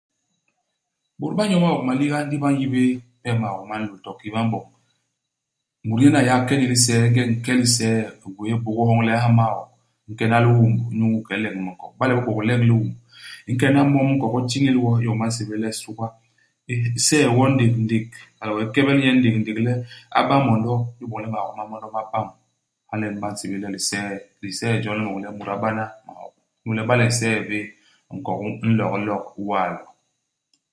[1.19, 2.81] Bôt na nyo maok maliga ndi ba n'yi hé
[3.23, 4.63] ihet maok ma nlôl, to kiki ba m'boñ.
[5.85, 7.01] Mut nyen a yé a ke ni i lisee.
[7.07, 7.97] Ingeñ u nke ilisee.
[8.25, 9.59] U gwéé hibôgôô hyoñ le u nha maok.
[10.07, 11.91] U nkena liumb inyu ike ileñ minkok.
[11.95, 12.89] Iba le u bibôk u leñ liumb,
[13.47, 16.07] u nke hana i mom u nkok, u tiñil wo, iyom ba nsébél le suga.
[16.71, 16.75] U
[17.07, 18.07] see wo ndéndék.
[18.39, 19.73] Hala wee u kebel nye ndékndék le
[20.17, 22.27] a ba mondo, inyu iboñ le maok ma mondo ma pam.
[22.89, 24.15] Hala nyen ba nsébél le lisee.
[24.43, 26.31] Lisee jon li m'boñ le mut a bana maok.
[26.61, 27.59] Inyu le iba le u nsee bé,
[28.15, 29.83] nkok u nlok u lok, u waa lo.